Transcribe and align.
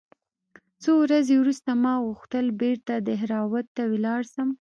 څو 0.83 0.91
ورځې 1.03 1.33
وروسته 1.37 1.69
ما 1.83 1.93
غوښتل 2.05 2.45
بېرته 2.61 2.93
دهراوت 3.07 3.67
ته 3.75 3.83
ولاړ 3.93 4.21
سم. 4.33 4.49